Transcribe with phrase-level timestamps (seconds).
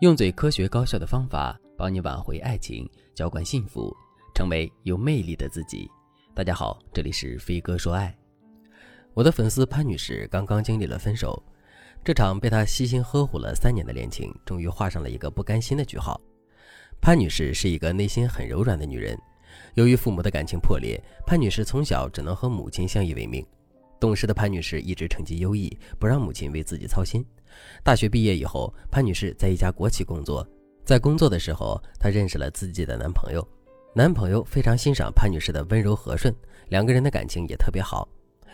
[0.00, 3.96] 用最科学高效的方法帮你挽回爱情，浇灌幸福，
[4.34, 5.90] 成为有魅力的自己。
[6.34, 8.14] 大家好，这里是飞哥说爱。
[9.14, 11.42] 我的粉丝潘女士刚刚经历了分手，
[12.04, 16.20] 这场被她悉心呵护了三年的恋情，终于画上了一个不甘心的句号。
[17.00, 19.18] 潘女士是一个内心很柔软的女人，
[19.76, 23.42] 由于父母的感情破裂，潘女士从小只能和母亲相依为命。
[23.98, 27.24] 懂事的潘女士一直成绩优异，不让母亲为自己操心。
[27.82, 30.46] 大学毕业以后，潘女士在一家国企工作。
[30.84, 33.46] 在工作的时候，她认识了自己的男朋友。
[33.94, 36.34] 男朋友非常欣赏潘女士的温柔和顺，
[36.68, 38.06] 两个人的感情也特别好。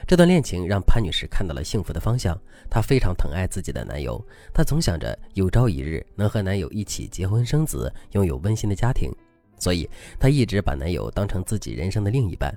[0.07, 2.41] 这段恋情让潘女士看到了幸福的方向。
[2.71, 9.11] 她非常疼爱自己的男友，她总想着有朝一日能和男友一起结婚生子，拥有温馨的家庭。
[9.59, 12.57] 所以，她一直把男友当成自己人生的另一半。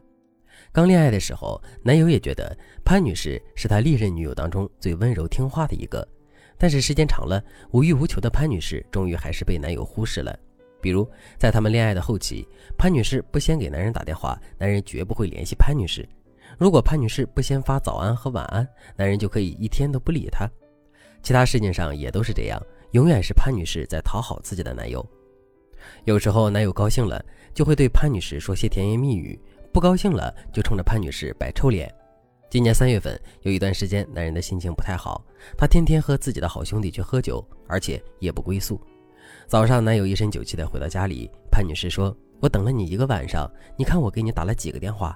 [0.75, 6.05] 刚恋爱的时候，男友也觉得潘女士是他历任女友当中最温柔听话的一个。
[6.57, 10.37] 但是时间长了，无欲无求的潘女士终于还是被男友忽视了。
[10.81, 12.45] 比如，在他们恋爱的后期，
[12.77, 16.03] 潘女士不先给男人打电话，男人绝不会联系潘女士；
[16.57, 20.45] 如果潘女士不先发早安和晚安，男人就可以一天都不理她。
[21.23, 25.07] 其他事情上也都是这样，永远是潘女士在讨好自己的男友。
[26.03, 29.39] 有时候男友高兴了，就会对潘女士说些甜言蜜语；
[29.75, 31.93] 不高兴了，就冲着潘女士摆臭脸。
[32.49, 35.21] 今年三月份，有一段时间，男人的心情不太好，
[35.57, 38.79] 他天天和自己的好兄弟去喝酒，而且夜不归宿。
[39.47, 45.13] 早上，男友一身酒气的回到家里，潘女士说：“我等了你一个晚上，你看我给你打了几个电话。”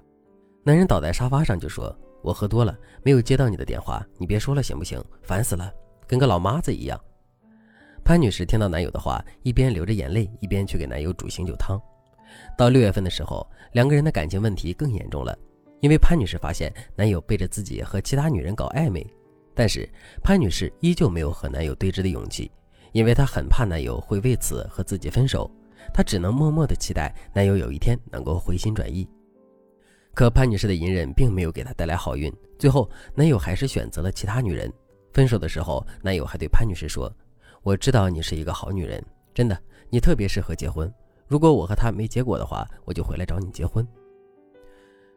[0.61, 5.01] 男人倒在沙发上就说：“我喝多了，没有接到你的电话，你别说了行不行？
[5.23, 5.71] 烦死了，
[6.05, 6.99] 跟个老妈子一样。”
[8.03, 11.81] 潘女士听到男友的话，一边流着眼泪，一边去给男友煮醒酒汤。
[12.57, 15.37] 到六月份的时候，两个人的感情问题更严重了。
[15.81, 19.05] 因为潘女士发现男友背着自己和其他女人搞暧昧，
[19.55, 19.89] 但是
[20.21, 22.51] 潘女士依旧没有和男友对峙的勇气，
[22.91, 25.49] 因为她很怕男友会为此和自己分手，
[25.93, 29.07] 她只能默默的期待男友有一天能够回心转意。
[30.13, 34.71] 可潘女士的隐忍并没有给她带来好运，最后男友还是选择了其他女人。
[35.13, 37.09] 分手的时候，男友还对潘女士说
[37.63, 39.01] ：“我知道你是一个好女人，
[39.33, 39.57] 真的，
[39.89, 40.93] 你特别适合结婚。
[41.29, 43.85] 如果我和他没结果的话，我就回来找你结婚。”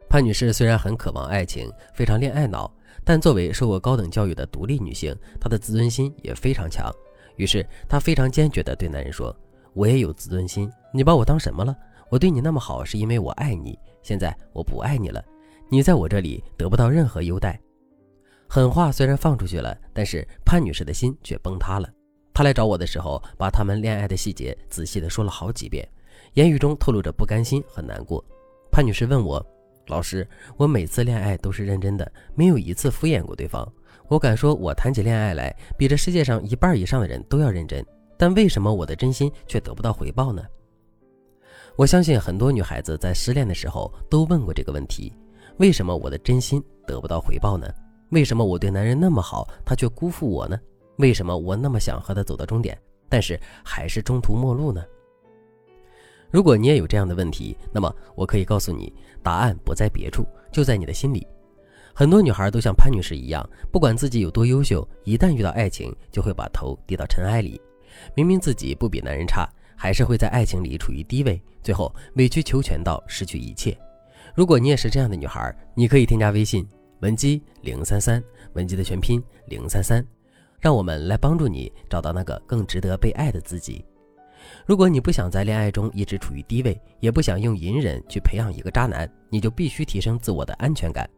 [0.07, 2.71] 潘女士虽然很渴望爱情，非常恋爱脑，
[3.03, 6.93] 但作为受过高等教育的独立女性，她的自尊心也非常强。
[7.35, 9.35] 于是，她非常坚决地对男人说
[9.73, 11.75] ：“我也有自尊心，你把我当什么了？
[12.11, 13.75] 我对你那么好，是因为我爱你。
[14.03, 15.23] 现在我不爱你了，
[15.67, 17.59] 你在我这里得不到任何优待。”
[18.47, 21.89] 狠话虽然放出去了，但是潘女士的心却崩塌了。
[22.35, 25.87] 她来找我的时候，把他们恋爱的细节仔细地说了好几遍，
[26.33, 28.23] 言语中透露着不甘心和难过。
[28.71, 29.45] 潘女士问我。
[29.87, 33.69] 老师，我每次恋爱都是认真的，没有一次敷衍过对方。
[34.07, 37.85] 我敢说，我谈起恋爱来，比这世界上一半以上的人都要认真。
[38.17, 40.41] 但为什么我的真心却得不到回报呢？
[41.75, 45.11] 我相信很多女孩子在失恋的时候都问过这个问题：
[45.57, 47.67] 为什么我的真心得不到回报呢？
[48.11, 50.57] 为什么我对男人那么好，他却辜负我呢？
[50.97, 52.79] 为什么我那么想和他走到终点，
[53.09, 54.81] 但是还是中途末路呢？
[56.33, 61.27] 如果你也有这样的问题，那么我可以告诉你，答案不在别处，就在你的心里。
[61.93, 67.61] 很多女孩都像潘女士一样，不管自己有多优秀，一旦遇到爱情，就会把头低到尘埃里。
[68.15, 73.77] 明明自己不比男人差，还是会在爱情里处于低位，最后委曲求全到失去一切。
[74.33, 76.67] 如果你也是这样的女孩，你可以添加微信
[77.01, 78.23] 文姬零三三，
[78.53, 80.03] 文姬的全拼零三三，
[80.59, 83.85] 让我们来帮助你找到那个更值得被爱的自己。
[84.65, 91.09] 如果你不想在恋爱中一直处于低位，也不想用隐忍去培养一个渣男，你就必须提升自我的安全感。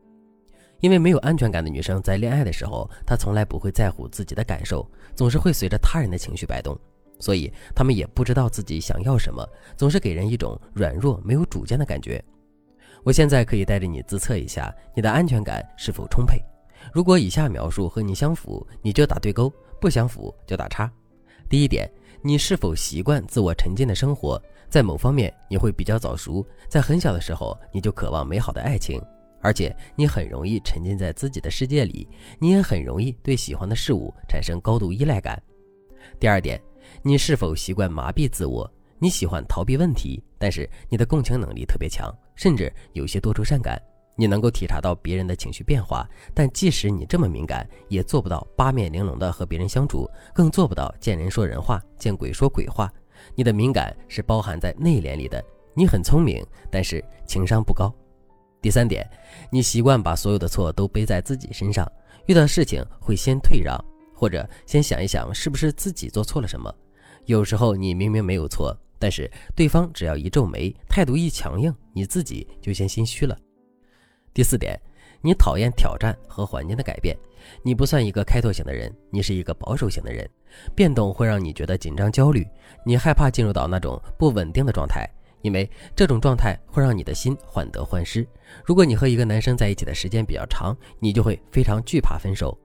[0.81, 4.85] 因为没有安全感的女生在恋爱的时候，她从来不会在乎自己的感受，
[5.15, 6.77] 总是会随着他人的情绪摆动，
[7.19, 9.47] 所以她们也不知道自己想要什么，
[9.77, 12.23] 总是给人一种软弱、没有主见的感觉。
[13.03, 16.39] 我现在可以带着你自测一下你的安全感是否充沛。
[16.93, 19.49] 如果以下描述和你相符，你就打对勾；
[19.79, 20.91] 不相符就打叉。
[21.49, 21.89] 第一点。
[22.21, 24.41] 你是否习惯自我沉浸的生活？
[24.67, 28.99] 在某方面，你会比较早熟，在很小的时候你就渴望美好的爱情，
[29.41, 32.07] 而且你很容易沉浸在自己的世界里，
[32.39, 35.39] 你也很容易对喜欢的事物产生高度依赖感。
[36.19, 36.59] 第二点，
[37.03, 38.67] 你是否习惯麻痹自我？
[38.97, 43.79] 你喜欢逃避问题，但是你的共情能力特别强，甚至有些多愁善感。
[44.15, 52.91] 你能够体察到别人的情绪变化，但即使你这么敏感，也做不到八面玲珑的和别人相处，更做不到见人说人话，见鬼说鬼话。
[53.33, 55.43] 你的敏感是包含在内敛里的。
[55.73, 57.93] 你很聪明，但是情商不高。
[58.61, 59.05] 第三点，
[59.51, 61.85] 你习惯把所有的错都背在自己身上，
[62.27, 63.77] 遇到事情会先退让，
[64.13, 66.73] 或者先想一想是不是自己做错了什么。
[67.25, 73.37] 有时候你明明没有错，但是对方只要一皱眉，态度一强硬，你自己就先心虚了。
[74.35, 74.77] 第四点，
[75.21, 77.15] 你讨厌挑战和环境的改变，
[77.63, 80.29] 你不算一个开拓型的人，你是一个保守型的人，
[80.75, 82.45] 变动会让你觉得紧张焦虑，
[82.85, 85.09] 你害怕进入到那种不稳定的状态，
[85.41, 88.27] 因为这种状态会让你的心患得患失。
[88.65, 92.57] 如果你和一个男生在一起的时间比较长，你就会非常惧怕分手。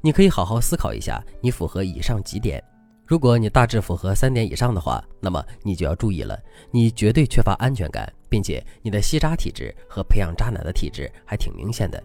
[0.00, 2.60] 你可以好好思考一下，你符合以上几点。
[3.08, 6.38] 如果你大致符合三点以上的话，那么你就要注意了，
[6.70, 12.04] 你绝对缺乏安全感，并且你的吸渣体质和培养渣男的体质还挺明显的。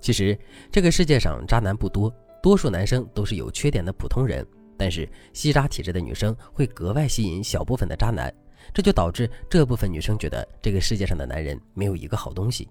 [0.00, 0.38] 其实
[0.70, 4.46] 这个世界上渣男不多，多数男生都是有缺点的普通人，
[4.78, 8.32] 但是吸渣体质的女生会格外吸引小部分的渣男，
[8.72, 12.68] 这就导致这部分女生觉得这个世界上的男人没有一个好东西。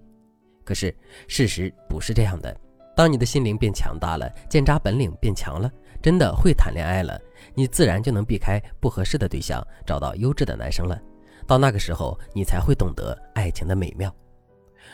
[0.64, 0.94] 可是
[1.28, 2.58] 事实不是这样的。
[2.94, 5.70] 当你的心灵变强大了，见渣本领变强了，
[6.02, 7.18] 真的会谈恋爱了，
[7.54, 11.00] 你自然就能避开不合适的对象，找到优质的男生了。
[11.46, 14.12] 到那个时候，你才会懂得爱情的美妙。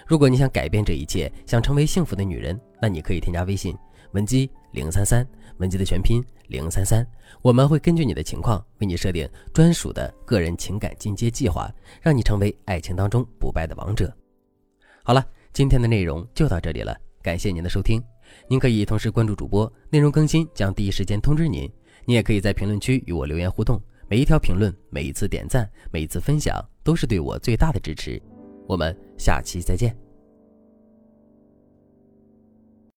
[0.06, 3.76] 如果你想改变这一切，想成为幸福的女人，那你可以添加微信
[4.12, 5.26] 文姬零三三，
[5.58, 7.06] 文姬的全拼零三三，
[7.42, 11.70] 我们会根据你的情况为你设定专属的个人情感进阶计划，
[12.02, 14.14] 让你成为爱情当中不败的王者。
[15.02, 16.96] 好了，今天的内容就到这里了。
[17.22, 18.02] 感谢您的收听，
[18.48, 21.70] 您可以同时关注主播，内容更新将第一时间通知您。
[22.04, 28.20] 您也可以在评论区与我留言互动，每一条评论、每一次点赞、每一次分享，都是对我最大的支持。
[28.66, 30.07] 我们下期再见。